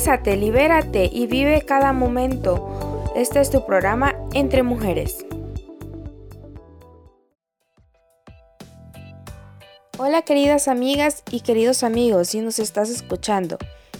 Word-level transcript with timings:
Exprésate, 0.00 0.38
libérate 0.38 1.10
y 1.12 1.26
vive 1.26 1.60
cada 1.60 1.92
momento. 1.92 3.12
Este 3.14 3.38
es 3.38 3.50
tu 3.50 3.66
programa 3.66 4.14
Entre 4.32 4.62
Mujeres. 4.62 5.26
Hola 9.98 10.22
queridas 10.22 10.68
amigas 10.68 11.22
y 11.30 11.40
queridos 11.40 11.82
amigos, 11.82 12.28
si 12.28 12.40
nos 12.40 12.58
estás 12.58 12.88
escuchando. 12.88 13.58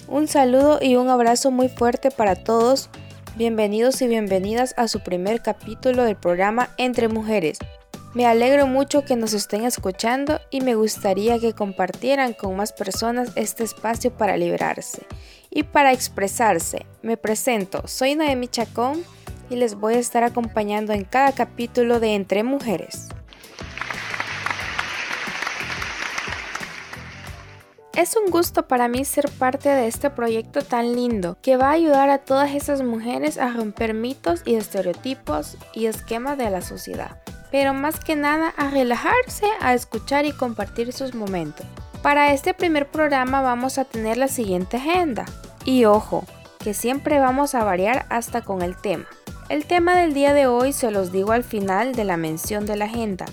Un 0.09 0.27
saludo 0.27 0.78
y 0.80 0.96
un 0.96 1.10
abrazo 1.10 1.50
muy 1.50 1.68
fuerte 1.68 2.10
para 2.10 2.34
todos. 2.34 2.88
Bienvenidos 3.37 4.01
y 4.01 4.09
bienvenidas 4.09 4.73
a 4.78 4.88
su 4.88 5.01
primer 5.01 5.42
capítulo 5.42 6.05
del 6.05 6.16
programa 6.16 6.70
Entre 6.78 7.09
Mujeres. 7.09 7.59
Me 8.14 8.24
alegro 8.24 8.66
mucho 8.66 9.05
que 9.05 9.16
nos 9.16 9.34
estén 9.34 9.66
escuchando 9.66 10.41
y 10.51 10.62
me 10.62 10.77
gustaría 10.77 11.38
que 11.38 11.52
compartieran 11.52 12.32
con 12.32 12.56
más 12.56 12.73
personas 12.73 13.32
este 13.37 13.64
espacio 13.64 14.10
para 14.10 14.38
liberarse 14.38 15.06
y 15.50 15.64
para 15.64 15.92
expresarse. 15.92 16.86
Me 17.02 17.16
presento, 17.16 17.86
soy 17.86 18.14
Noemi 18.14 18.48
Chacón 18.48 19.04
y 19.48 19.56
les 19.56 19.74
voy 19.74 19.95
a 19.95 19.98
estar 19.98 20.22
acompañando 20.22 20.92
en 20.92 21.04
cada 21.04 21.32
capítulo 21.32 22.00
de 22.00 22.14
Entre 22.14 22.42
Mujeres. 22.42 23.08
Es 27.94 28.16
un 28.16 28.30
gusto 28.30 28.66
para 28.68 28.88
mí 28.88 29.05
ser 29.05 29.28
parte 29.30 29.68
de 29.68 29.86
este 29.88 30.08
proyecto 30.08 30.62
tan 30.62 30.94
lindo 30.94 31.36
que 31.42 31.56
va 31.56 31.69
a 31.69 31.72
ayudar 31.72 32.08
a 32.08 32.19
todas 32.19 32.55
esas 32.55 32.82
mujeres 32.82 33.36
a 33.36 33.52
romper 33.52 33.94
mitos 33.94 34.42
y 34.46 34.55
estereotipos 34.55 35.58
y 35.74 35.86
esquemas 35.86 36.38
de 36.38 36.48
la 36.50 36.62
sociedad 36.62 37.20
pero 37.50 37.75
más 37.75 38.00
que 38.00 38.16
nada 38.16 38.55
a 38.56 38.70
relajarse, 38.70 39.47
a 39.60 39.75
escuchar 39.75 40.25
y 40.25 40.32
compartir 40.32 40.92
sus 40.92 41.14
momentos. 41.14 41.66
Para 42.03 42.33
este 42.33 42.55
primer 42.55 42.87
programa 42.87 43.43
vamos 43.43 43.77
a 43.77 43.84
tener 43.84 44.17
la 44.17 44.29
siguiente 44.29 44.79
agenda. 44.79 45.27
Y 45.67 45.84
ojo, 45.84 46.25
que 46.59 46.73
siempre 46.73 47.19
vamos 47.19 47.55
a 47.55 47.62
variar 47.62 48.06
hasta 48.09 48.41
con 48.41 48.62
el 48.62 48.75
tema. 48.75 49.05
El 49.51 49.67
tema 49.67 49.95
del 49.95 50.15
día 50.15 50.33
de 50.33 50.47
hoy 50.47 50.73
se 50.73 50.91
los 50.91 51.12
digo 51.12 51.33
al 51.33 51.45
final 51.45 51.95
de 51.95 52.05
la 52.05 52.17
mención 52.17 52.65
de 52.65 52.77
la 52.77 52.87
agenda. 52.87 53.27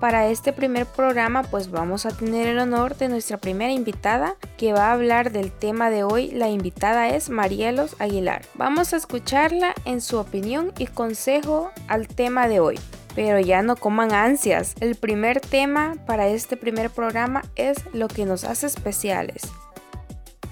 Para 0.00 0.28
este 0.28 0.54
primer 0.54 0.86
programa 0.86 1.42
pues 1.42 1.70
vamos 1.70 2.06
a 2.06 2.10
tener 2.10 2.48
el 2.48 2.58
honor 2.58 2.96
de 2.96 3.08
nuestra 3.08 3.36
primera 3.36 3.72
invitada 3.72 4.36
que 4.56 4.72
va 4.72 4.86
a 4.86 4.92
hablar 4.92 5.30
del 5.30 5.52
tema 5.52 5.90
de 5.90 6.02
hoy. 6.02 6.30
La 6.30 6.48
invitada 6.48 7.10
es 7.10 7.28
Marielos 7.28 7.96
Aguilar. 7.98 8.42
Vamos 8.54 8.94
a 8.94 8.96
escucharla 8.96 9.74
en 9.84 10.00
su 10.00 10.16
opinión 10.16 10.72
y 10.78 10.86
consejo 10.86 11.70
al 11.86 12.08
tema 12.08 12.48
de 12.48 12.60
hoy 12.60 12.78
pero 13.16 13.40
ya 13.40 13.62
no 13.62 13.74
coman 13.74 14.12
ansias. 14.12 14.74
El 14.78 14.94
primer 14.94 15.40
tema 15.40 15.96
para 16.06 16.28
este 16.28 16.56
primer 16.56 16.90
programa 16.90 17.42
es 17.56 17.78
lo 17.92 18.06
que 18.06 18.26
nos 18.26 18.44
hace 18.44 18.66
especiales. 18.66 19.42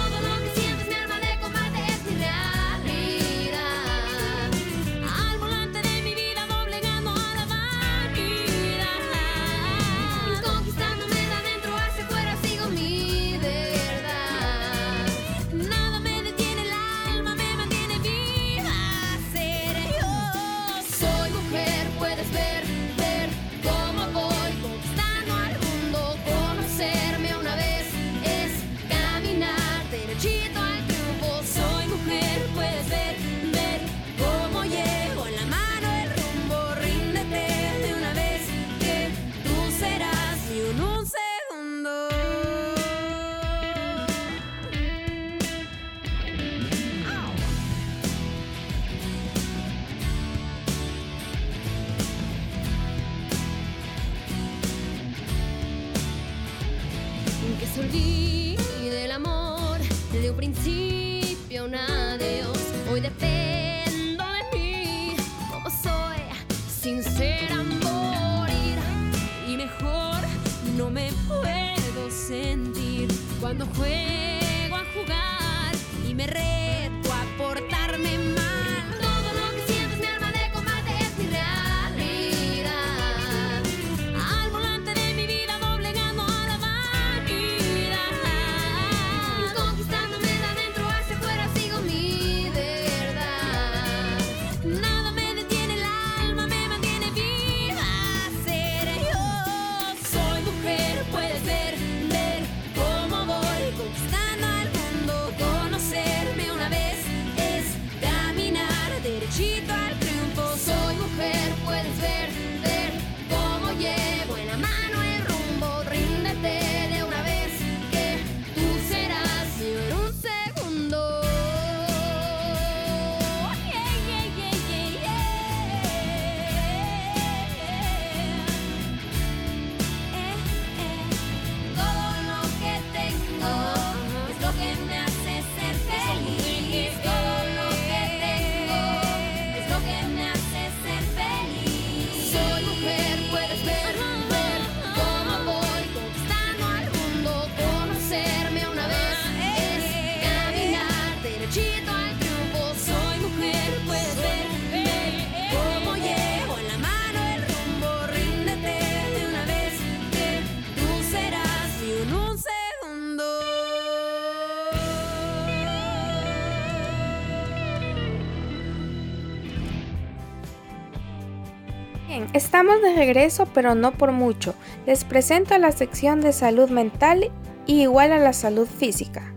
Estamos 172.58 172.82
de 172.82 172.96
regreso, 172.96 173.48
pero 173.54 173.76
no 173.76 173.92
por 173.92 174.12
mucho. 174.12 174.56
Les 174.88 175.04
presento 175.04 175.56
la 175.60 175.72
sección 175.72 176.22
de 176.22 176.34
salud 176.34 176.72
mental 176.72 177.30
y 177.68 177.84
igual 177.84 178.12
a 178.12 178.18
la 178.18 178.34
salud 178.34 178.66
física. 178.66 179.32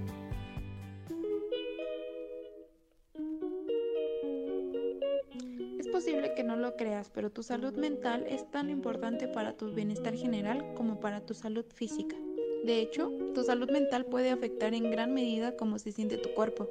Es 5.78 5.86
posible 5.88 6.32
que 6.34 6.42
no 6.42 6.56
lo 6.56 6.76
creas, 6.76 7.10
pero 7.10 7.28
tu 7.28 7.42
salud 7.42 7.74
mental 7.74 8.24
es 8.26 8.50
tan 8.50 8.70
importante 8.70 9.28
para 9.28 9.52
tu 9.52 9.70
bienestar 9.70 10.14
general 10.14 10.72
como 10.74 10.98
para 10.98 11.20
tu 11.20 11.34
salud 11.34 11.66
física. 11.74 12.16
De 12.64 12.80
hecho, 12.80 13.12
tu 13.34 13.44
salud 13.44 13.70
mental 13.70 14.06
puede 14.06 14.30
afectar 14.30 14.72
en 14.72 14.90
gran 14.90 15.12
medida 15.12 15.58
cómo 15.58 15.78
se 15.78 15.92
siente 15.92 16.16
tu 16.16 16.32
cuerpo. 16.32 16.70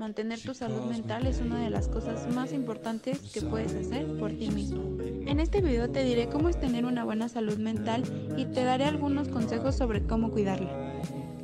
Mantener 0.00 0.40
tu 0.40 0.54
salud 0.54 0.80
mental 0.86 1.26
es 1.26 1.42
una 1.42 1.62
de 1.62 1.68
las 1.68 1.86
cosas 1.86 2.26
más 2.34 2.54
importantes 2.54 3.18
que 3.34 3.42
puedes 3.42 3.74
hacer 3.74 4.06
por 4.16 4.32
ti 4.32 4.50
mismo. 4.50 4.82
En 5.26 5.40
este 5.40 5.60
video 5.60 5.90
te 5.90 6.02
diré 6.02 6.26
cómo 6.30 6.48
es 6.48 6.58
tener 6.58 6.86
una 6.86 7.04
buena 7.04 7.28
salud 7.28 7.58
mental 7.58 8.04
y 8.34 8.46
te 8.46 8.64
daré 8.64 8.86
algunos 8.86 9.28
consejos 9.28 9.76
sobre 9.76 10.06
cómo 10.06 10.30
cuidarla. 10.30 10.70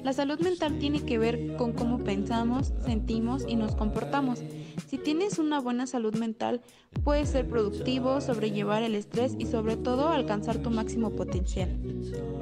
La 0.02 0.14
salud 0.14 0.40
mental 0.40 0.78
tiene 0.78 1.04
que 1.04 1.18
ver 1.18 1.56
con 1.56 1.72
cómo 1.72 1.98
pensamos, 1.98 2.72
sentimos 2.86 3.44
y 3.46 3.56
nos 3.56 3.74
comportamos. 3.74 4.40
Si 4.86 4.96
tienes 4.96 5.38
una 5.38 5.60
buena 5.60 5.86
salud 5.86 6.14
mental, 6.14 6.62
puedes 7.04 7.28
ser 7.28 7.48
productivo, 7.48 8.20
sobrellevar 8.20 8.84
el 8.84 8.94
estrés 8.94 9.34
y 9.38 9.46
sobre 9.46 9.76
todo 9.76 10.08
alcanzar 10.08 10.58
tu 10.58 10.70
máximo 10.70 11.10
potencial. 11.10 11.68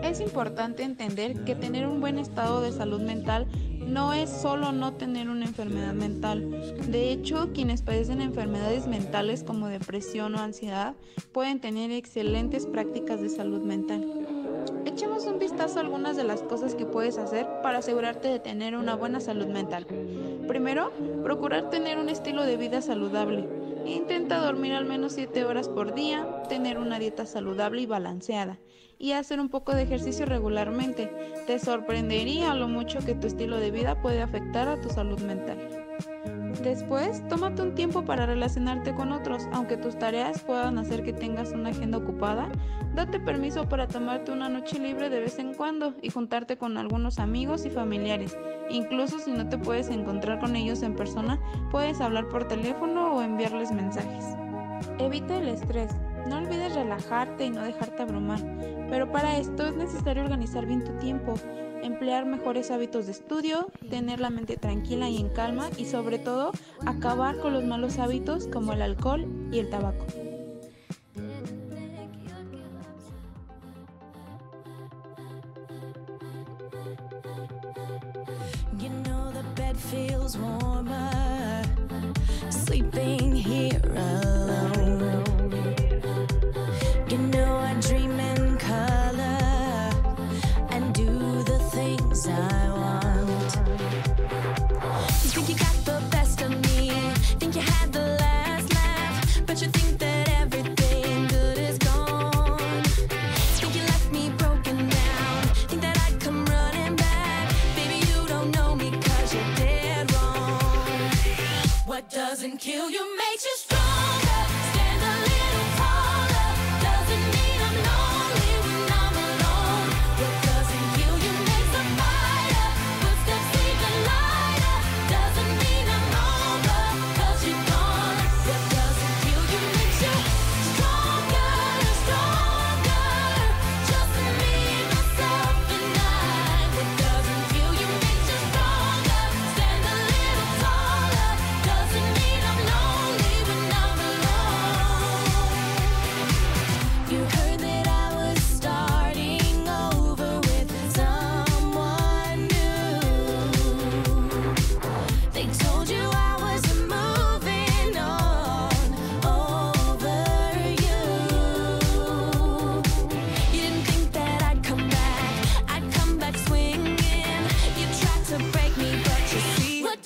Es 0.02 0.20
importante 0.20 0.82
entender 0.82 1.42
que 1.44 1.54
tener 1.54 1.88
un 1.88 2.00
buen 2.00 2.18
estado 2.18 2.60
de 2.60 2.70
salud 2.70 3.00
mental 3.00 3.46
no 3.86 4.12
es 4.12 4.30
solo 4.30 4.72
no 4.72 4.94
tener 4.94 5.28
una 5.28 5.44
enfermedad 5.44 5.92
mental. 5.92 6.50
De 6.88 7.10
hecho, 7.10 7.50
quienes 7.52 7.82
padecen 7.82 8.20
enfermedades 8.20 8.86
mentales 8.86 9.44
como 9.44 9.68
depresión 9.68 10.34
o 10.34 10.38
ansiedad 10.38 10.94
pueden 11.32 11.60
tener 11.60 11.90
excelentes 11.90 12.66
prácticas 12.66 13.20
de 13.20 13.28
salud 13.28 13.62
mental. 13.62 14.04
Echemos 14.86 15.26
un 15.26 15.38
vistazo 15.38 15.78
a 15.78 15.82
algunas 15.82 16.16
de 16.16 16.24
las 16.24 16.42
cosas 16.42 16.74
que 16.74 16.86
puedes 16.86 17.18
hacer 17.18 17.46
para 17.62 17.78
asegurarte 17.78 18.28
de 18.28 18.38
tener 18.38 18.76
una 18.76 18.94
buena 18.94 19.20
salud 19.20 19.46
mental. 19.46 19.86
Primero, 20.46 20.92
procurar 21.22 21.70
tener 21.70 21.98
un 21.98 22.08
estilo 22.08 22.44
de 22.44 22.56
vida 22.56 22.80
saludable. 22.82 23.48
Intenta 23.86 24.38
dormir 24.38 24.72
al 24.72 24.84
menos 24.84 25.12
7 25.12 25.44
horas 25.44 25.68
por 25.68 25.94
día, 25.94 26.42
tener 26.48 26.78
una 26.78 26.98
dieta 26.98 27.26
saludable 27.26 27.82
y 27.82 27.86
balanceada, 27.86 28.58
y 28.98 29.12
hacer 29.12 29.40
un 29.40 29.48
poco 29.48 29.74
de 29.74 29.82
ejercicio 29.82 30.26
regularmente. 30.26 31.10
Te 31.46 31.58
sorprendería 31.58 32.54
lo 32.54 32.68
mucho 32.68 33.00
que 33.00 33.14
tu 33.14 33.26
estilo 33.26 33.58
de 33.58 33.70
vida 33.70 34.00
puede 34.00 34.22
afectar 34.22 34.68
a 34.68 34.80
tu 34.80 34.88
salud 34.88 35.20
mental. 35.20 35.84
Después, 36.62 37.26
tómate 37.28 37.62
un 37.62 37.74
tiempo 37.74 38.04
para 38.04 38.26
relacionarte 38.26 38.94
con 38.94 39.12
otros, 39.12 39.48
aunque 39.52 39.76
tus 39.76 39.98
tareas 39.98 40.40
puedan 40.40 40.78
hacer 40.78 41.02
que 41.02 41.12
tengas 41.12 41.52
una 41.52 41.70
agenda 41.70 41.98
ocupada. 41.98 42.48
Date 42.94 43.18
permiso 43.18 43.68
para 43.68 43.88
tomarte 43.88 44.30
una 44.30 44.48
noche 44.48 44.78
libre 44.78 45.10
de 45.10 45.20
vez 45.20 45.38
en 45.38 45.54
cuando 45.54 45.94
y 46.00 46.10
juntarte 46.10 46.56
con 46.56 46.78
algunos 46.78 47.18
amigos 47.18 47.66
y 47.66 47.70
familiares. 47.70 48.38
Incluso 48.70 49.18
si 49.18 49.32
no 49.32 49.48
te 49.48 49.58
puedes 49.58 49.88
encontrar 49.88 50.38
con 50.38 50.54
ellos 50.54 50.82
en 50.82 50.94
persona, 50.94 51.40
puedes 51.70 52.00
hablar 52.00 52.28
por 52.28 52.46
teléfono 52.46 53.16
o 53.16 53.22
enviarles 53.22 53.72
mensajes. 53.72 54.24
Evita 54.98 55.36
el 55.36 55.48
estrés. 55.48 55.90
No 56.28 56.38
olvides 56.38 56.74
relajarte 56.74 57.44
y 57.44 57.50
no 57.50 57.62
dejarte 57.62 58.02
abrumar, 58.02 58.40
pero 58.88 59.10
para 59.10 59.38
esto 59.38 59.66
es 59.66 59.76
necesario 59.76 60.22
organizar 60.22 60.66
bien 60.66 60.84
tu 60.84 60.92
tiempo, 60.98 61.34
emplear 61.82 62.24
mejores 62.26 62.70
hábitos 62.70 63.06
de 63.06 63.12
estudio, 63.12 63.70
tener 63.90 64.20
la 64.20 64.30
mente 64.30 64.56
tranquila 64.56 65.08
y 65.08 65.18
en 65.18 65.28
calma 65.28 65.68
y 65.76 65.84
sobre 65.84 66.18
todo 66.18 66.52
acabar 66.86 67.38
con 67.38 67.52
los 67.52 67.64
malos 67.64 67.98
hábitos 67.98 68.48
como 68.48 68.72
el 68.72 68.82
alcohol 68.82 69.26
y 69.52 69.58
el 69.58 69.68
tabaco. 69.68 70.06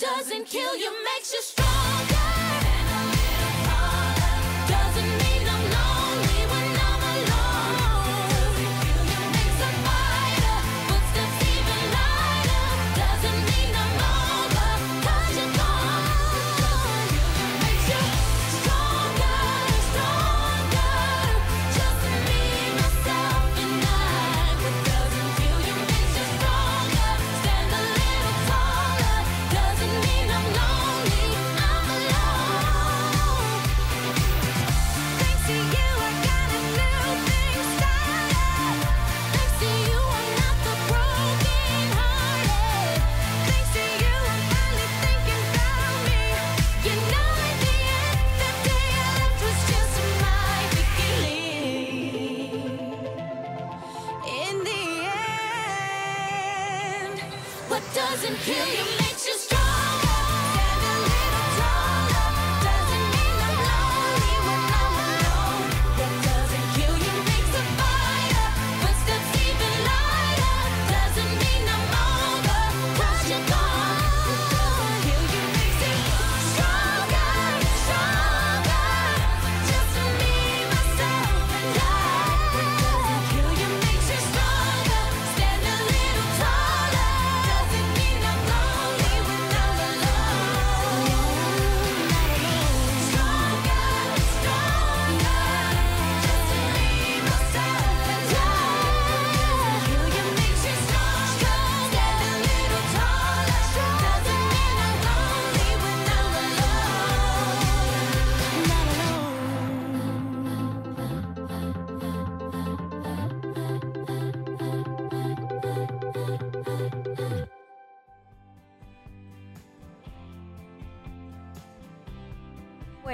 Doesn't 0.01 0.47
kill 0.47 0.77
you 0.77 0.91
makes 1.05 1.33
you 1.33 1.43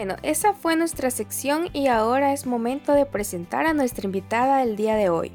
Bueno, 0.05 0.21
esa 0.23 0.53
fue 0.53 0.77
nuestra 0.77 1.11
sección 1.11 1.71
y 1.73 1.87
ahora 1.87 2.35
es 2.35 2.45
momento 2.45 2.93
de 2.93 3.07
presentar 3.07 3.65
a 3.65 3.73
nuestra 3.73 4.05
invitada 4.05 4.59
del 4.59 4.77
día 4.77 4.97
de 4.97 5.09
hoy. 5.09 5.33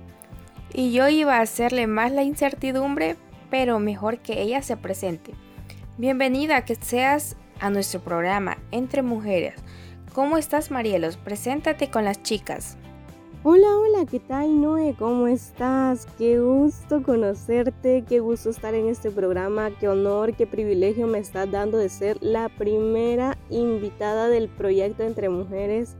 Y 0.71 0.91
yo 0.91 1.09
iba 1.09 1.37
a 1.37 1.41
hacerle 1.41 1.87
más 1.87 2.11
la 2.11 2.21
incertidumbre, 2.21 3.15
pero 3.49 3.79
mejor 3.79 4.19
que 4.19 4.43
ella 4.43 4.61
se 4.61 4.77
presente. 4.77 5.33
Bienvenida 5.97 6.65
que 6.65 6.75
seas 6.75 7.35
a 7.59 7.71
nuestro 7.71 8.01
programa 8.01 8.59
Entre 8.69 9.01
Mujeres. 9.01 9.55
¿Cómo 10.13 10.37
estás 10.37 10.69
Marielos? 10.69 11.17
Preséntate 11.17 11.89
con 11.89 12.05
las 12.05 12.21
chicas. 12.21 12.77
Hola, 13.41 13.69
hola, 13.69 14.05
¿qué 14.05 14.19
tal 14.19 14.59
Noé? 14.59 14.95
¿Cómo 14.99 15.29
estás? 15.29 16.05
Qué 16.17 16.41
gusto 16.41 17.01
conocerte, 17.01 18.03
qué 18.05 18.19
gusto 18.19 18.49
estar 18.49 18.75
en 18.75 18.89
este 18.89 19.11
programa, 19.11 19.69
qué 19.79 19.87
honor, 19.87 20.35
qué 20.35 20.45
privilegio 20.45 21.07
me 21.07 21.19
estás 21.19 21.49
dando 21.49 21.77
de 21.77 21.87
ser 21.87 22.17
la 22.19 22.49
primera 22.49 23.37
invitada 23.49 24.27
del 24.27 24.49
proyecto 24.49 25.03
Entre 25.03 25.29
Mujeres. 25.29 25.95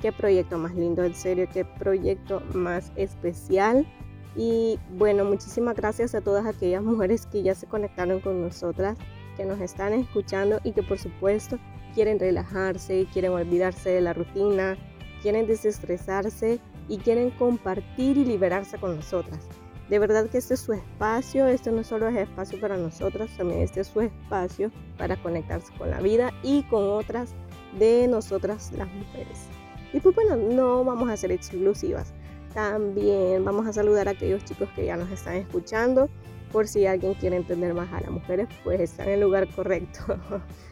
Qué 0.00 0.10
proyecto 0.10 0.58
más 0.58 0.74
lindo, 0.74 1.04
en 1.04 1.14
serio, 1.14 1.46
qué 1.52 1.64
proyecto 1.64 2.42
más 2.52 2.90
especial. 2.96 3.86
Y 4.34 4.80
bueno, 4.98 5.24
muchísimas 5.24 5.76
gracias 5.76 6.16
a 6.16 6.20
todas 6.20 6.46
aquellas 6.46 6.82
mujeres 6.82 7.26
que 7.26 7.44
ya 7.44 7.54
se 7.54 7.68
conectaron 7.68 8.18
con 8.18 8.42
nosotras, 8.42 8.98
que 9.36 9.44
nos 9.44 9.60
están 9.60 9.92
escuchando 9.92 10.58
y 10.64 10.72
que 10.72 10.82
por 10.82 10.98
supuesto 10.98 11.60
quieren 11.94 12.18
relajarse, 12.18 13.06
quieren 13.12 13.30
olvidarse 13.30 13.90
de 13.90 14.00
la 14.00 14.14
rutina, 14.14 14.76
quieren 15.22 15.46
desestresarse 15.46 16.58
y 16.88 16.98
quieren 16.98 17.30
compartir 17.30 18.18
y 18.18 18.24
liberarse 18.24 18.78
con 18.78 18.96
nosotras. 18.96 19.40
De 19.88 19.98
verdad 19.98 20.28
que 20.28 20.38
este 20.38 20.54
es 20.54 20.60
su 20.60 20.72
espacio, 20.72 21.46
este 21.46 21.70
no 21.70 21.84
solo 21.84 22.08
es 22.08 22.16
espacio 22.16 22.58
para 22.60 22.76
nosotras, 22.76 23.30
también 23.36 23.60
este 23.60 23.80
es 23.80 23.88
su 23.88 24.00
espacio 24.00 24.70
para 24.96 25.16
conectarse 25.16 25.72
con 25.76 25.90
la 25.90 26.00
vida 26.00 26.32
y 26.42 26.62
con 26.64 26.84
otras 26.84 27.34
de 27.78 28.08
nosotras 28.08 28.72
las 28.72 28.88
mujeres. 28.92 29.48
Y 29.92 30.00
pues 30.00 30.14
bueno, 30.14 30.36
no 30.36 30.84
vamos 30.84 31.10
a 31.10 31.16
ser 31.16 31.32
exclusivas. 31.32 32.12
También 32.54 33.44
vamos 33.44 33.66
a 33.66 33.72
saludar 33.72 34.08
a 34.08 34.12
aquellos 34.12 34.44
chicos 34.44 34.68
que 34.74 34.86
ya 34.86 34.96
nos 34.96 35.10
están 35.10 35.36
escuchando. 35.36 36.08
Por 36.52 36.68
si 36.68 36.86
alguien 36.86 37.14
quiere 37.14 37.36
entender 37.36 37.74
más 37.74 37.92
a 37.92 38.00
las 38.00 38.10
mujeres, 38.10 38.48
pues 38.62 38.80
están 38.80 39.08
en 39.08 39.14
el 39.14 39.20
lugar 39.20 39.48
correcto. 39.54 40.00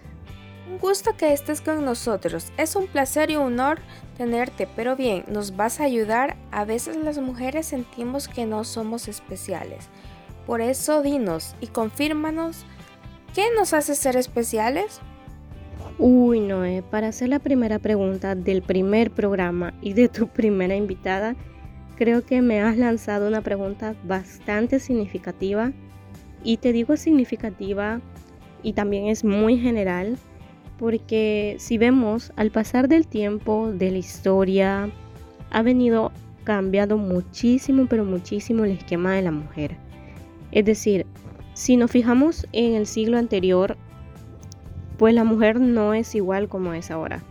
Un 0.70 0.78
gusto 0.78 1.16
que 1.16 1.32
estés 1.32 1.60
con 1.60 1.84
nosotros. 1.84 2.52
Es 2.56 2.76
un 2.76 2.86
placer 2.86 3.32
y 3.32 3.36
un 3.36 3.42
honor 3.42 3.80
tenerte, 4.16 4.68
pero 4.76 4.94
bien, 4.94 5.24
nos 5.26 5.56
vas 5.56 5.80
a 5.80 5.84
ayudar. 5.84 6.36
A 6.52 6.64
veces 6.64 6.96
las 6.96 7.18
mujeres 7.18 7.66
sentimos 7.66 8.28
que 8.28 8.46
no 8.46 8.62
somos 8.62 9.08
especiales. 9.08 9.88
Por 10.46 10.60
eso 10.60 11.02
dinos 11.02 11.56
y 11.60 11.66
confírmanos, 11.66 12.64
¿qué 13.34 13.46
nos 13.56 13.74
hace 13.74 13.96
ser 13.96 14.14
especiales? 14.14 15.00
Uy, 15.98 16.38
Noé, 16.38 16.82
para 16.82 17.08
hacer 17.08 17.30
la 17.30 17.40
primera 17.40 17.80
pregunta 17.80 18.36
del 18.36 18.62
primer 18.62 19.10
programa 19.10 19.74
y 19.82 19.94
de 19.94 20.08
tu 20.08 20.28
primera 20.32 20.76
invitada, 20.76 21.34
creo 21.96 22.24
que 22.24 22.42
me 22.42 22.62
has 22.62 22.78
lanzado 22.78 23.26
una 23.26 23.40
pregunta 23.40 23.96
bastante 24.04 24.78
significativa. 24.78 25.72
Y 26.44 26.58
te 26.58 26.72
digo 26.72 26.96
significativa 26.96 28.00
y 28.62 28.74
también 28.74 29.06
es 29.06 29.24
muy 29.24 29.58
general 29.58 30.16
porque 30.80 31.56
si 31.58 31.76
vemos 31.76 32.32
al 32.36 32.50
pasar 32.50 32.88
del 32.88 33.06
tiempo, 33.06 33.70
de 33.70 33.90
la 33.90 33.98
historia, 33.98 34.88
ha 35.50 35.60
venido 35.60 36.10
cambiando 36.44 36.96
muchísimo, 36.96 37.84
pero 37.86 38.06
muchísimo 38.06 38.64
el 38.64 38.70
esquema 38.70 39.12
de 39.12 39.20
la 39.20 39.30
mujer. 39.30 39.76
Es 40.52 40.64
decir, 40.64 41.04
si 41.52 41.76
nos 41.76 41.90
fijamos 41.90 42.46
en 42.52 42.72
el 42.72 42.86
siglo 42.86 43.18
anterior, 43.18 43.76
pues 44.96 45.14
la 45.14 45.22
mujer 45.22 45.60
no 45.60 45.92
es 45.92 46.14
igual 46.14 46.48
como 46.48 46.72
es 46.72 46.90
ahora, 46.90 47.22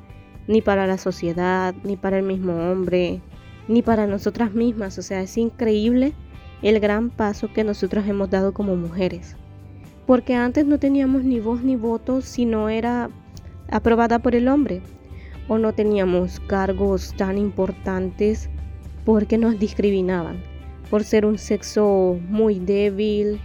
ni 0.47 0.61
para 0.61 0.85
la 0.85 0.99
sociedad, 0.99 1.73
ni 1.83 1.97
para 1.97 2.19
el 2.19 2.25
mismo 2.25 2.53
hombre, 2.53 3.19
ni 3.67 3.81
para 3.81 4.05
nosotras 4.05 4.53
mismas. 4.53 4.99
O 4.99 5.01
sea, 5.01 5.23
es 5.23 5.35
increíble 5.39 6.13
el 6.61 6.79
gran 6.79 7.09
paso 7.09 7.51
que 7.51 7.63
nosotros 7.63 8.07
hemos 8.07 8.29
dado 8.29 8.53
como 8.53 8.75
mujeres. 8.75 9.35
Porque 10.05 10.35
antes 10.35 10.67
no 10.67 10.77
teníamos 10.77 11.23
ni 11.23 11.39
voz 11.39 11.63
ni 11.63 11.75
voto 11.75 12.21
si 12.21 12.45
no 12.45 12.69
era 12.69 13.09
aprobada 13.71 14.19
por 14.19 14.35
el 14.35 14.47
hombre 14.47 14.81
o 15.47 15.57
no 15.57 15.73
teníamos 15.73 16.39
cargos 16.41 17.13
tan 17.17 17.37
importantes 17.37 18.49
porque 19.05 19.37
nos 19.37 19.59
discriminaban 19.59 20.41
por 20.89 21.03
ser 21.03 21.25
un 21.25 21.37
sexo 21.37 22.19
muy 22.29 22.59
débil, 22.59 23.39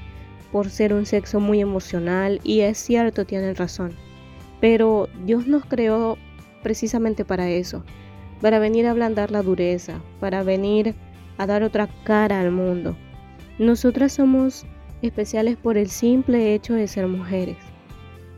por 0.50 0.71
ser 0.71 0.95
un 0.95 1.07
sexo 1.07 1.40
muy 1.40 1.61
emocional 1.61 2.40
y 2.43 2.61
es 2.61 2.78
cierto, 2.78 3.25
tienen 3.25 3.54
razón. 3.54 3.93
Pero 4.61 5.09
Dios 5.25 5.47
nos 5.47 5.64
creó 5.64 6.16
precisamente 6.62 7.25
para 7.25 7.50
eso, 7.50 7.85
para 8.40 8.59
venir 8.59 8.87
a 8.87 8.93
ablandar 8.93 9.31
la 9.31 9.43
dureza, 9.43 10.00
para 10.21 10.43
venir 10.43 10.95
a 11.38 11.47
dar 11.47 11.62
otra 11.62 11.88
cara 12.04 12.40
al 12.40 12.50
mundo. 12.50 12.97
Nosotras 13.59 14.12
somos 14.12 14.64
especiales 15.02 15.57
por 15.57 15.76
el 15.76 15.88
simple 15.88 16.54
hecho 16.54 16.75
de 16.75 16.88
ser 16.88 17.07
mujeres. 17.09 17.57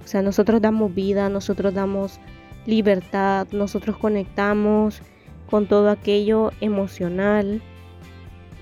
O 0.07 0.09
sea, 0.09 0.23
nosotros 0.23 0.63
damos 0.63 0.95
vida, 0.95 1.29
nosotros 1.29 1.75
damos 1.75 2.21
libertad, 2.65 3.49
nosotros 3.51 3.97
conectamos 3.97 5.03
con 5.51 5.67
todo 5.67 5.91
aquello 5.91 6.53
emocional. 6.61 7.61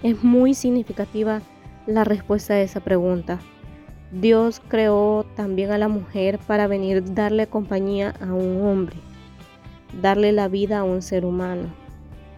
Es 0.02 0.24
muy 0.24 0.54
significativa 0.54 1.42
la 1.86 2.02
respuesta 2.02 2.54
a 2.54 2.62
esa 2.62 2.80
pregunta. 2.80 3.40
Dios 4.10 4.62
creó 4.68 5.26
también 5.36 5.70
a 5.70 5.76
la 5.76 5.88
mujer 5.88 6.38
para 6.38 6.66
venir 6.66 7.12
darle 7.12 7.46
compañía 7.46 8.14
a 8.22 8.32
un 8.32 8.64
hombre, 8.64 8.96
darle 10.00 10.32
la 10.32 10.48
vida 10.48 10.78
a 10.78 10.84
un 10.84 11.02
ser 11.02 11.26
humano, 11.26 11.74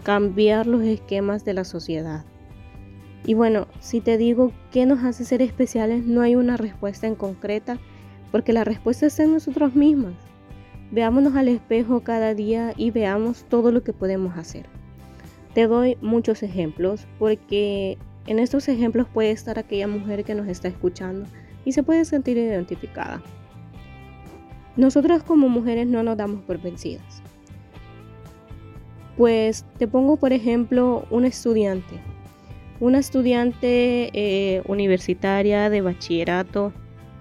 cambiar 0.03 0.67
los 0.67 0.83
esquemas 0.83 1.45
de 1.45 1.55
la 1.55 1.63
sociedad. 1.63 2.25
Y 3.25 3.35
bueno, 3.35 3.69
si 3.79 4.01
te 4.01 4.19
digo 4.19 4.51
qué 4.73 4.85
nos 4.85 5.05
hace 5.05 5.25
ser 5.25 5.43
especiales, 5.43 6.05
no 6.05 6.23
hay 6.23 6.35
una 6.35 6.57
respuesta 6.57 7.07
en 7.07 7.15
concreta 7.15 7.79
porque 8.30 8.52
la 8.52 8.64
respuesta 8.64 9.06
está 9.06 9.25
en 9.25 9.33
nosotros 9.33 9.75
mismos. 9.75 10.12
Veámonos 10.90 11.35
al 11.35 11.49
espejo 11.49 12.00
cada 12.00 12.35
día 12.35 12.73
y 12.76 12.90
veamos 12.90 13.45
todo 13.49 13.73
lo 13.73 13.83
que 13.83 13.92
podemos 13.92 14.37
hacer. 14.37 14.66
Te 15.54 15.66
doy 15.66 15.97
muchos 16.00 16.42
ejemplos 16.42 17.06
porque 17.18 17.99
en 18.26 18.38
estos 18.38 18.68
ejemplos 18.68 19.06
puede 19.12 19.30
estar 19.30 19.59
aquella 19.59 19.88
mujer 19.88 20.25
que 20.25 20.35
nos 20.35 20.49
está 20.49 20.68
escuchando 20.68 21.26
y 21.64 21.73
se 21.73 21.83
puede 21.83 22.04
sentir 22.04 22.37
identificada. 22.37 23.23
Nosotras 24.76 25.23
como 25.23 25.49
mujeres 25.49 25.87
no 25.87 26.02
nos 26.02 26.16
damos 26.16 26.42
por 26.42 26.61
vencidas. 26.61 27.23
Pues 29.16 29.64
te 29.78 29.88
pongo 29.88 30.18
por 30.18 30.33
ejemplo 30.33 31.06
un 31.11 31.25
estudiante, 31.25 31.99
una 32.78 32.99
estudiante 32.99 34.11
eh, 34.12 34.62
universitaria 34.68 35.71
de 35.71 35.80
bachillerato 35.80 36.73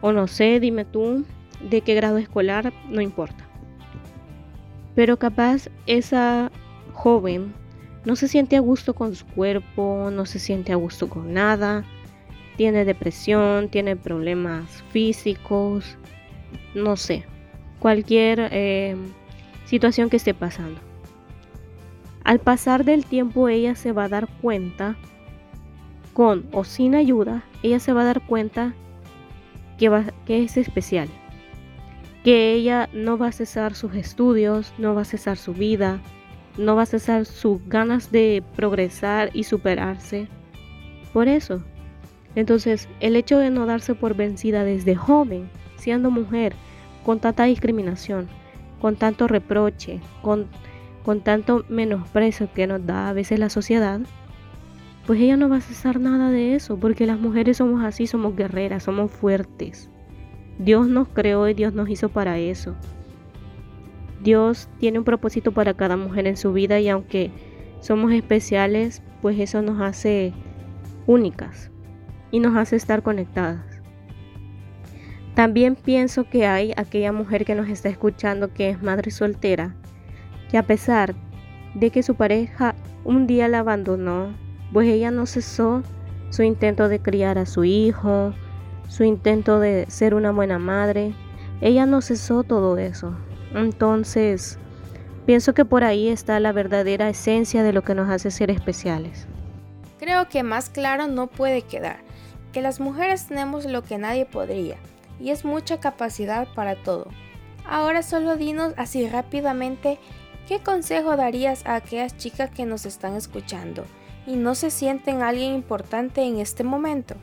o 0.06 0.12
no 0.12 0.28
sé, 0.28 0.60
dime 0.60 0.86
tú 0.86 1.26
de 1.68 1.82
qué 1.82 1.96
grado 1.96 2.20
escolar, 2.20 2.72
no 2.92 3.02
importa. 3.02 3.44
Pero 4.94 5.18
capaz 5.18 5.68
esa 5.88 6.52
joven 6.94 7.56
no 8.06 8.16
se 8.16 8.28
siente 8.28 8.56
a 8.56 8.60
gusto 8.60 8.94
con 8.94 9.16
su 9.16 9.26
cuerpo, 9.26 10.12
no 10.14 10.28
se 10.28 10.38
siente 10.38 10.72
a 10.72 10.76
gusto 10.76 11.10
con 11.10 11.34
nada, 11.34 11.84
tiene 12.56 12.86
depresión, 12.86 13.68
tiene 13.70 13.96
problemas 13.96 14.84
físicos, 14.92 15.98
no 16.76 16.98
sé, 16.98 17.26
cualquier 17.80 18.50
eh, 18.52 18.96
situación 19.66 20.12
que 20.12 20.18
esté 20.18 20.36
pasando. 20.36 20.80
Al 22.24 22.38
pasar 22.38 22.86
del 22.86 23.06
tiempo 23.08 23.50
ella 23.50 23.74
se 23.74 23.92
va 23.92 24.04
a 24.04 24.10
dar 24.10 24.28
cuenta, 24.40 24.98
con 26.14 26.46
o 26.52 26.64
sin 26.64 26.94
ayuda, 26.94 27.44
ella 27.64 27.80
se 27.80 27.92
va 27.92 28.04
a 28.04 28.06
dar 28.06 28.22
cuenta 28.22 28.76
que, 29.78 30.44
es 30.44 30.58
especial, 30.58 31.10
que 32.24 32.54
ella 32.54 32.90
no 32.94 33.18
va 33.18 33.28
a 33.28 33.32
cesar 33.32 33.76
sus 33.76 33.94
estudios, 33.96 34.74
no 34.78 34.96
va 34.96 35.02
a 35.02 35.06
cesar 35.06 35.38
su 35.38 35.54
vida, 35.54 36.00
no 36.58 36.76
va 36.76 36.84
a 36.84 36.88
cesar 36.88 37.26
sus 37.26 37.60
ganas 37.68 38.12
de 38.12 38.44
progresar 38.56 39.30
y 39.34 39.44
superarse. 39.44 40.28
Por 41.14 41.28
eso, 41.28 41.62
entonces, 42.36 42.90
el 43.00 43.16
hecho 43.16 43.38
de 43.38 43.50
no 43.50 43.66
darse 43.66 43.96
por 43.96 44.16
vencida 44.16 44.64
desde 44.64 44.96
joven, 44.96 45.50
siendo 45.78 46.12
mujer, 46.12 46.54
con 47.06 47.20
tanta 47.20 47.46
discriminación, 47.46 48.28
con 48.82 48.96
tanto 48.96 49.28
reproche, 49.28 50.00
con, 50.22 50.48
con 51.04 51.22
tanto 51.22 51.64
menosprecio 51.70 52.50
que 52.54 52.68
nos 52.68 52.86
da 52.86 53.10
a 53.10 53.14
veces 53.14 53.40
la 53.40 53.50
sociedad, 53.50 54.02
pues 55.06 55.20
ella 55.20 55.38
no 55.38 55.50
va 55.50 55.58
a 55.58 55.62
cesar 55.62 56.00
nada 56.00 56.32
de 56.32 56.56
eso, 56.56 56.78
porque 56.78 57.06
las 57.06 57.20
mujeres 57.20 57.58
somos 57.58 57.84
así, 57.84 58.08
somos 58.08 58.36
guerreras, 58.36 58.84
somos 58.84 59.12
fuertes. 59.12 59.90
Dios 60.58 60.88
nos 60.88 61.08
creó 61.10 61.48
y 61.48 61.54
Dios 61.54 61.74
nos 61.74 61.90
hizo 61.90 62.10
para 62.10 62.40
eso. 62.40 62.76
Dios 64.24 64.70
tiene 64.80 64.98
un 64.98 65.06
propósito 65.06 65.52
para 65.52 65.76
cada 65.76 65.98
mujer 65.98 66.26
en 66.26 66.38
su 66.38 66.54
vida 66.54 66.80
y 66.80 66.90
aunque 66.90 67.30
somos 67.82 68.12
especiales, 68.14 69.04
pues 69.22 69.40
eso 69.40 69.62
nos 69.62 69.80
hace 69.80 70.34
únicas 71.06 71.70
y 72.32 72.40
nos 72.40 72.56
hace 72.56 72.76
estar 72.76 73.04
conectadas. 73.04 73.64
También 75.36 75.76
pienso 75.76 76.28
que 76.30 76.48
hay 76.48 76.74
aquella 76.78 77.12
mujer 77.12 77.46
que 77.46 77.54
nos 77.54 77.68
está 77.68 77.90
escuchando 77.90 78.54
que 78.54 78.70
es 78.70 78.82
madre 78.82 79.12
soltera, 79.12 79.76
que 80.50 80.58
a 80.58 80.64
pesar 80.64 81.14
de 81.76 81.92
que 81.92 82.02
su 82.02 82.16
pareja 82.16 82.74
un 83.04 83.28
día 83.28 83.48
la 83.48 83.60
abandonó, 83.60 84.34
pues 84.74 84.88
ella 84.88 85.12
no 85.12 85.26
cesó 85.26 85.84
su 86.30 86.44
intento 86.44 86.90
de 86.90 87.00
criar 87.00 87.38
a 87.38 87.46
su 87.46 87.64
hijo, 87.64 88.34
su 88.90 89.04
intento 89.04 89.60
de 89.60 89.86
ser 89.90 90.14
una 90.14 90.32
buena 90.32 90.60
madre, 90.60 91.14
ella 91.62 91.86
no 91.86 92.02
cesó 92.02 92.44
todo 92.44 92.78
eso. 92.78 93.16
Entonces, 93.54 94.60
pienso 95.26 95.54
que 95.54 95.66
por 95.66 95.84
ahí 95.84 96.10
está 96.10 96.40
la 96.40 96.52
verdadera 96.52 97.10
esencia 97.10 97.64
de 97.64 97.74
lo 97.74 97.84
que 97.84 97.96
nos 97.96 98.10
hace 98.10 98.32
ser 98.32 98.52
especiales. 98.52 99.28
Creo 99.98 100.28
que 100.28 100.44
más 100.44 100.70
claro 100.70 101.08
no 101.08 101.28
puede 101.28 101.62
quedar, 101.62 102.00
que 102.52 102.62
las 102.62 102.80
mujeres 102.80 103.28
tenemos 103.28 103.66
lo 103.66 103.84
que 103.84 103.98
nadie 103.98 104.26
podría, 104.26 104.76
y 105.20 105.30
es 105.30 105.46
mucha 105.46 105.80
capacidad 105.80 106.48
para 106.54 106.76
todo. 106.76 107.08
Ahora 107.66 108.04
solo 108.04 108.36
dinos 108.36 108.74
así 108.78 109.08
rápidamente 109.08 110.00
qué 110.48 110.60
consejo 110.60 111.16
darías 111.16 111.66
a 111.66 111.76
aquellas 111.76 112.18
chicas 112.18 112.52
que 112.52 112.66
nos 112.66 112.86
están 112.86 113.16
escuchando 113.16 113.86
y 114.28 114.36
no 114.36 114.56
se 114.56 114.72
sienten 114.72 115.22
alguien 115.22 115.54
importante 115.54 116.24
en 116.24 116.40
este 116.40 116.64
momento. 116.64 117.16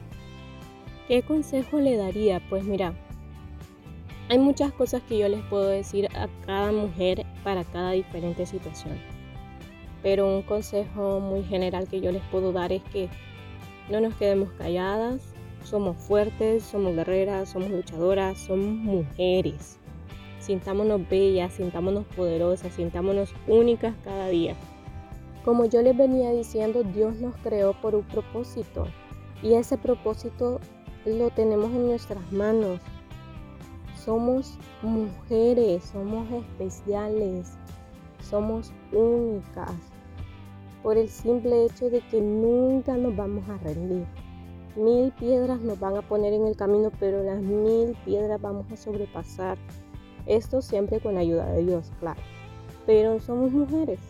¿Qué 1.08 1.22
consejo 1.22 1.78
le 1.80 1.96
daría? 1.96 2.40
Pues 2.48 2.64
mira, 2.64 2.94
hay 4.28 4.38
muchas 4.38 4.72
cosas 4.72 5.02
que 5.08 5.18
yo 5.18 5.28
les 5.28 5.42
puedo 5.42 5.68
decir 5.68 6.08
a 6.16 6.28
cada 6.46 6.72
mujer 6.72 7.26
para 7.44 7.64
cada 7.64 7.90
diferente 7.92 8.46
situación. 8.46 8.98
Pero 10.02 10.26
un 10.26 10.42
consejo 10.42 11.20
muy 11.20 11.44
general 11.44 11.88
que 11.88 12.00
yo 12.00 12.12
les 12.12 12.22
puedo 12.24 12.52
dar 12.52 12.72
es 12.72 12.82
que 12.84 13.08
no 13.90 14.00
nos 14.00 14.14
quedemos 14.14 14.50
calladas, 14.52 15.20
somos 15.64 15.96
fuertes, 15.96 16.62
somos 16.62 16.94
guerreras, 16.94 17.50
somos 17.50 17.70
luchadoras, 17.70 18.38
somos 18.38 18.74
mujeres. 18.74 19.78
Sintámonos 20.40 21.08
bellas, 21.08 21.52
sintámonos 21.52 22.04
poderosas, 22.16 22.72
sintámonos 22.74 23.32
únicas 23.46 23.94
cada 24.04 24.28
día. 24.28 24.56
Como 25.44 25.64
yo 25.64 25.82
les 25.82 25.96
venía 25.96 26.30
diciendo, 26.30 26.84
Dios 26.84 27.16
nos 27.16 27.36
creó 27.38 27.72
por 27.80 27.96
un 27.96 28.04
propósito 28.04 28.86
y 29.42 29.54
ese 29.54 29.76
propósito 29.76 30.60
lo 31.04 31.30
tenemos 31.30 31.70
en 31.72 31.86
nuestras 31.86 32.32
manos. 32.32 32.80
Somos 33.96 34.56
mujeres, 34.82 35.84
somos 35.84 36.30
especiales, 36.30 37.52
somos 38.20 38.72
únicas 38.92 39.72
por 40.82 40.96
el 40.96 41.08
simple 41.08 41.64
hecho 41.64 41.90
de 41.90 42.00
que 42.08 42.20
nunca 42.20 42.96
nos 42.96 43.16
vamos 43.16 43.48
a 43.48 43.58
rendir. 43.58 44.06
Mil 44.76 45.12
piedras 45.12 45.60
nos 45.60 45.78
van 45.78 45.96
a 45.96 46.02
poner 46.02 46.32
en 46.32 46.46
el 46.46 46.56
camino, 46.56 46.90
pero 46.98 47.22
las 47.22 47.40
mil 47.40 47.96
piedras 48.04 48.40
vamos 48.40 48.70
a 48.72 48.76
sobrepasar. 48.76 49.58
Esto 50.26 50.62
siempre 50.62 51.00
con 51.00 51.14
la 51.14 51.20
ayuda 51.20 51.46
de 51.46 51.64
Dios, 51.64 51.92
claro. 52.00 52.20
Pero 52.86 53.20
somos 53.20 53.52
mujeres. 53.52 54.00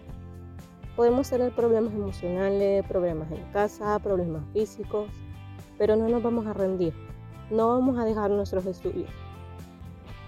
Podemos 0.96 1.30
tener 1.30 1.54
problemas 1.54 1.92
emocionales, 1.94 2.84
problemas 2.86 3.30
en 3.30 3.42
casa, 3.52 3.98
problemas 3.98 4.42
físicos, 4.52 5.08
pero 5.78 5.96
no 5.96 6.08
nos 6.08 6.22
vamos 6.22 6.46
a 6.46 6.52
rendir. 6.52 6.92
No 7.50 7.68
vamos 7.68 7.98
a 7.98 8.04
dejar 8.04 8.30
nuestros 8.30 8.66
estudios. 8.66 9.10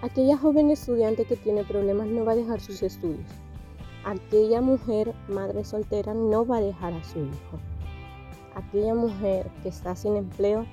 Aquella 0.01 0.37
joven 0.37 0.71
estudiante 0.71 1.25
que 1.25 1.35
tiene 1.35 1.63
problemas 1.63 2.07
no 2.07 2.25
va 2.25 2.33
a 2.33 2.35
dejar 2.35 2.59
sus 2.59 2.83
estudios. 2.83 3.29
Aquella 4.03 4.61
mujer, 4.61 5.13
madre 5.27 5.63
soltera, 5.63 6.13
no 6.13 6.45
va 6.45 6.57
a 6.57 6.61
dejar 6.61 6.93
a 6.93 7.03
su 7.03 7.19
hijo 7.19 7.59
aquella 8.55 8.95
mujer 8.95 9.51
que 9.61 9.69
está 9.69 9.95
sin 9.95 10.15
empleo 10.15 10.65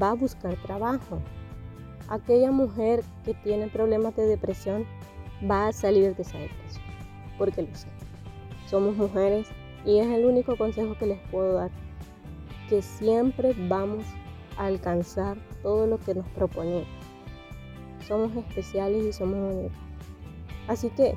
va 0.00 0.10
a 0.10 0.14
buscar 0.14 0.56
trabajo. 0.62 1.18
Aquella 2.08 2.52
mujer 2.52 3.02
que 3.24 3.34
tiene 3.34 3.68
problemas 3.68 4.14
de 4.14 4.26
depresión 4.26 4.86
va 5.50 5.68
a 5.68 5.72
salir 5.72 6.14
de 6.14 6.22
esa 6.22 6.38
depresión. 6.38 6.84
Porque 7.38 7.62
lo 7.62 7.74
sé. 7.74 7.88
Somos 8.66 8.96
mujeres 8.96 9.48
y 9.84 9.98
es 9.98 10.06
el 10.06 10.24
único 10.24 10.56
consejo 10.56 10.96
que 10.98 11.06
les 11.06 11.20
puedo 11.30 11.54
dar. 11.54 11.70
Que 12.68 12.82
siempre 12.82 13.54
vamos 13.68 14.04
a 14.56 14.66
alcanzar 14.66 15.36
todo 15.62 15.86
lo 15.86 15.98
que 15.98 16.14
nos 16.14 16.26
proponemos. 16.28 16.88
Somos 18.06 18.34
especiales 18.36 19.04
y 19.04 19.12
somos 19.12 19.54
únicas. 19.54 19.78
Así 20.68 20.90
que, 20.90 21.14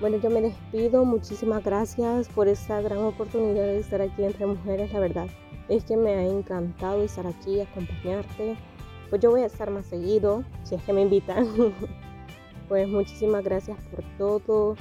bueno, 0.00 0.18
yo 0.18 0.30
me 0.30 0.42
despido. 0.42 1.04
Muchísimas 1.04 1.64
gracias 1.64 2.28
por 2.28 2.48
esta 2.48 2.80
gran 2.80 2.98
oportunidad 2.98 3.64
de 3.64 3.78
estar 3.78 4.00
aquí 4.02 4.24
entre 4.24 4.46
mujeres, 4.46 4.92
la 4.92 5.00
verdad 5.00 5.28
es 5.68 5.84
que 5.84 5.96
me 5.96 6.14
ha 6.14 6.26
encantado 6.26 7.02
estar 7.02 7.26
aquí, 7.26 7.60
acompañarte. 7.60 8.56
Pues 9.08 9.20
yo 9.20 9.30
voy 9.30 9.42
a 9.42 9.46
estar 9.46 9.70
más 9.70 9.86
seguido, 9.86 10.44
si 10.64 10.74
es 10.74 10.82
que 10.82 10.92
me 10.92 11.02
invitan. 11.02 11.46
pues 12.68 12.88
muchísimas 12.88 13.44
gracias 13.44 13.78
por 13.90 14.04
todo, 14.18 14.76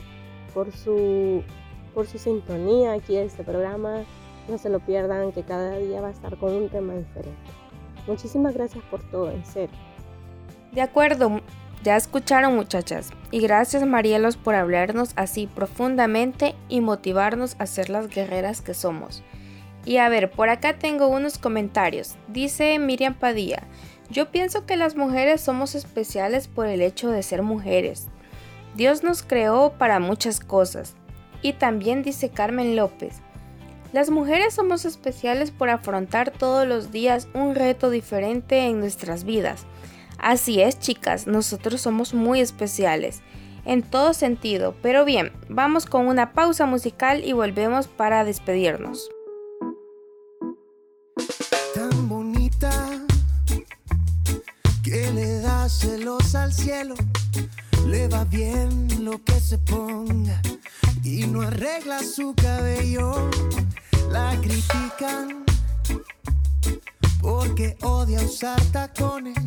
por 0.53 0.71
su, 0.71 1.43
por 1.93 2.07
su 2.07 2.17
sintonía 2.17 2.93
aquí 2.93 3.17
en 3.17 3.27
este 3.27 3.43
programa. 3.43 4.03
No 4.49 4.57
se 4.57 4.69
lo 4.69 4.79
pierdan, 4.79 5.31
que 5.31 5.43
cada 5.43 5.77
día 5.77 6.01
va 6.01 6.07
a 6.07 6.11
estar 6.11 6.37
con 6.37 6.53
un 6.53 6.69
tema 6.69 6.93
diferente. 6.93 7.51
Muchísimas 8.07 8.53
gracias 8.53 8.83
por 8.89 9.01
todo, 9.09 9.31
en 9.31 9.45
serio. 9.45 9.75
De 10.71 10.81
acuerdo, 10.81 11.41
ya 11.83 11.95
escucharon 11.95 12.55
muchachas. 12.55 13.11
Y 13.31 13.41
gracias 13.41 13.85
Marielos 13.85 14.37
por 14.37 14.55
hablarnos 14.55 15.13
así 15.15 15.47
profundamente 15.47 16.55
y 16.69 16.81
motivarnos 16.81 17.55
a 17.59 17.65
ser 17.65 17.89
las 17.89 18.07
guerreras 18.07 18.61
que 18.61 18.73
somos. 18.73 19.23
Y 19.85 19.97
a 19.97 20.09
ver, 20.09 20.29
por 20.29 20.49
acá 20.49 20.77
tengo 20.77 21.07
unos 21.07 21.37
comentarios. 21.37 22.15
Dice 22.27 22.77
Miriam 22.77 23.15
Padilla, 23.15 23.63
yo 24.09 24.29
pienso 24.29 24.65
que 24.65 24.77
las 24.77 24.95
mujeres 24.95 25.41
somos 25.41 25.73
especiales 25.73 26.47
por 26.47 26.67
el 26.67 26.81
hecho 26.81 27.09
de 27.09 27.23
ser 27.23 27.41
mujeres. 27.41 28.07
Dios 28.75 29.03
nos 29.03 29.23
creó 29.23 29.73
para 29.77 29.99
muchas 29.99 30.39
cosas. 30.39 30.95
Y 31.41 31.53
también 31.53 32.03
dice 32.03 32.29
Carmen 32.29 32.75
López, 32.75 33.21
las 33.93 34.09
mujeres 34.09 34.53
somos 34.53 34.85
especiales 34.85 35.51
por 35.51 35.69
afrontar 35.69 36.31
todos 36.31 36.67
los 36.67 36.91
días 36.91 37.27
un 37.33 37.55
reto 37.55 37.89
diferente 37.89 38.67
en 38.67 38.79
nuestras 38.79 39.23
vidas. 39.23 39.65
Así 40.17 40.61
es, 40.61 40.79
chicas, 40.79 41.27
nosotros 41.27 41.81
somos 41.81 42.13
muy 42.13 42.39
especiales 42.39 43.21
en 43.65 43.81
todo 43.81 44.13
sentido. 44.13 44.75
Pero 44.81 45.03
bien, 45.03 45.31
vamos 45.49 45.85
con 45.85 46.07
una 46.07 46.33
pausa 46.33 46.65
musical 46.65 47.23
y 47.25 47.33
volvemos 47.33 47.87
para 47.87 48.23
despedirnos. 48.23 49.09
celos 55.71 56.35
al 56.35 56.53
cielo, 56.53 56.95
le 57.87 58.07
va 58.09 58.25
bien 58.25 59.05
lo 59.05 59.23
que 59.23 59.39
se 59.39 59.57
ponga 59.57 60.41
y 61.03 61.27
no 61.27 61.41
arregla 61.41 62.03
su 62.03 62.33
cabello. 62.35 63.29
La 64.11 64.39
critican 64.41 65.43
porque 67.21 67.77
odia 67.81 68.21
usar 68.21 68.59
tacones, 68.71 69.37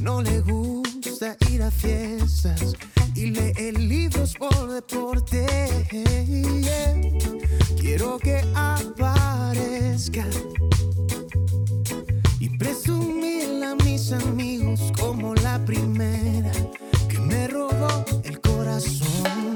no 0.00 0.22
le 0.22 0.40
gusta 0.40 1.36
ir 1.50 1.62
a 1.62 1.70
fiestas 1.70 2.74
y 3.14 3.26
lee 3.26 3.72
libros 3.72 4.34
por 4.34 4.72
deporte. 4.72 5.46
Quiero 7.78 8.18
que 8.18 8.42
aparezca 8.54 10.26
y 12.40 12.48
presumir 12.58 13.62
a 13.64 13.74
mis 13.84 14.12
amigos 14.12 14.92
como 14.98 15.34
la 15.36 15.64
primera 15.64 16.52
que 17.08 17.18
me 17.18 17.48
robó 17.48 18.04
el 18.24 18.40
corazón. 18.40 19.55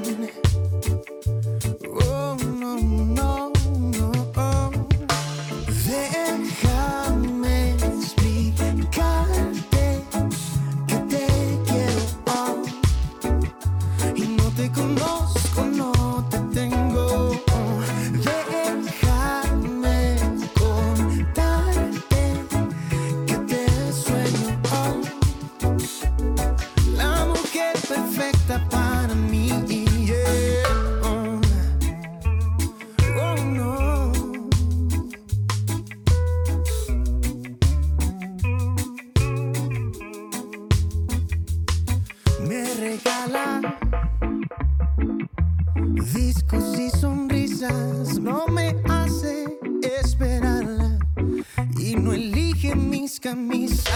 mis 53.01 53.19
camisas. 53.19 53.87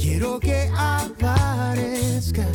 Quiero 0.00 0.40
que 0.40 0.70
aparezca 0.74 2.46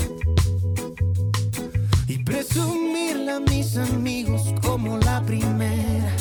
y 2.07 2.17
presumirla 2.23 3.35
a 3.35 3.39
mis 3.41 3.77
amigos 3.77 4.51
como 4.63 4.97
la 4.97 5.21
primera 5.21 6.11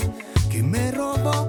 que 0.50 0.62
me 0.62 0.90
robó 0.92 1.48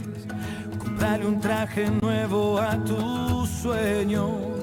comprarle 1.01 1.25
un 1.25 1.39
traje 1.39 1.89
nuevo 1.89 2.59
a 2.59 2.77
tus 2.83 3.49
sueños 3.49 4.60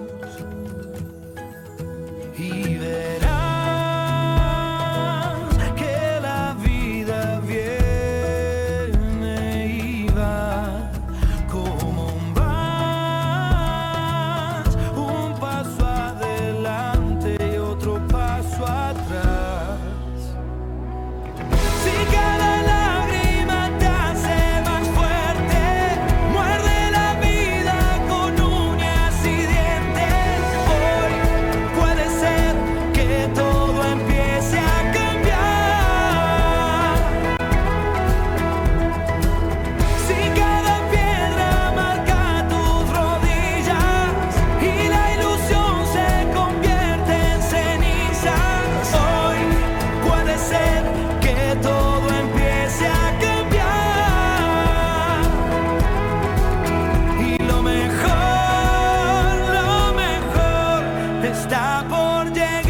está 61.31 61.85
por 61.89 62.33
llegar. 62.33 62.69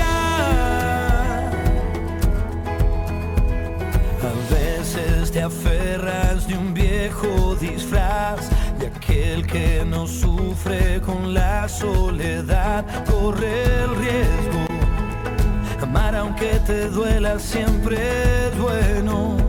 A 4.23 4.55
veces 4.55 5.31
te 5.31 5.43
aferras 5.43 6.47
de 6.47 6.57
un 6.57 6.75
viejo 6.75 7.57
disfraz 7.57 8.51
de 8.79 8.87
aquel 8.89 9.47
que 9.47 9.85
no 9.87 10.07
sufre 10.07 11.01
con 11.01 11.35
la 11.35 11.69
soledad, 11.69 12.85
corre 13.05 13.83
el 13.85 13.97
riesgo. 13.97 14.67
Amar 15.83 16.17
aunque 16.17 16.61
te 16.67 16.89
duela 16.89 17.39
siempre 17.39 17.97
es 18.49 18.59
bueno. 18.59 19.48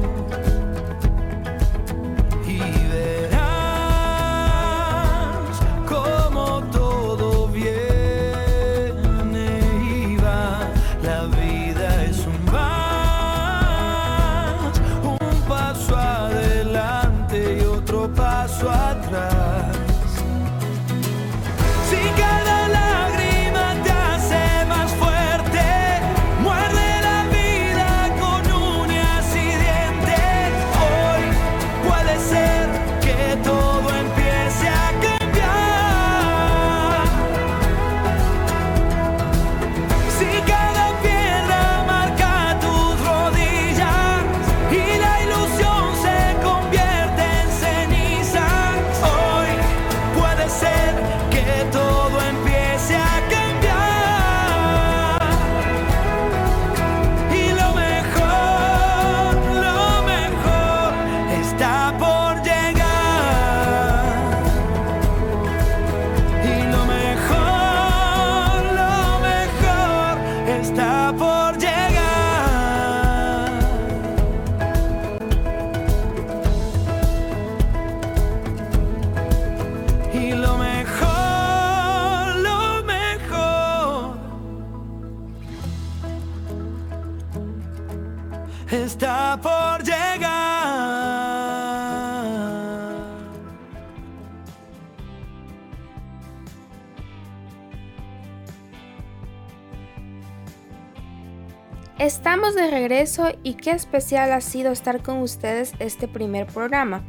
Estamos 102.09 102.55
de 102.55 102.71
regreso 102.71 103.33
y 103.43 103.53
qué 103.53 103.69
especial 103.69 104.31
ha 104.31 104.41
sido 104.41 104.71
estar 104.71 105.03
con 105.03 105.19
ustedes 105.19 105.73
este 105.77 106.07
primer 106.07 106.47
programa. 106.47 107.03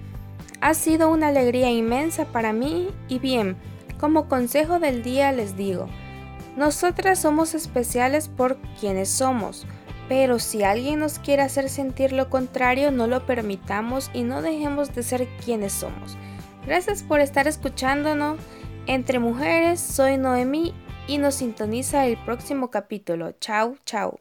Ha 0.60 0.74
sido 0.74 1.10
una 1.10 1.28
alegría 1.28 1.70
inmensa 1.70 2.26
para 2.26 2.52
mí 2.52 2.90
y 3.08 3.18
bien, 3.18 3.56
como 3.98 4.28
consejo 4.28 4.78
del 4.78 5.02
día 5.02 5.32
les 5.32 5.56
digo, 5.56 5.86
nosotras 6.54 7.18
somos 7.18 7.54
especiales 7.54 8.28
por 8.28 8.58
quienes 8.78 9.08
somos, 9.08 9.66
pero 10.06 10.38
si 10.38 10.64
alguien 10.64 10.98
nos 10.98 11.18
quiere 11.18 11.40
hacer 11.40 11.70
sentir 11.70 12.12
lo 12.12 12.28
contrario, 12.28 12.90
no 12.90 13.06
lo 13.06 13.24
permitamos 13.24 14.10
y 14.12 14.22
no 14.22 14.42
dejemos 14.42 14.94
de 14.94 15.02
ser 15.02 15.26
quienes 15.42 15.72
somos. 15.72 16.18
Gracias 16.66 17.02
por 17.02 17.20
estar 17.20 17.48
escuchándonos. 17.48 18.38
Entre 18.86 19.18
mujeres, 19.18 19.80
soy 19.80 20.18
Noemí 20.18 20.74
y 21.08 21.16
nos 21.16 21.36
sintoniza 21.36 22.06
el 22.06 22.18
próximo 22.18 22.70
capítulo. 22.70 23.32
Chao, 23.40 23.76
chao. 23.86 24.20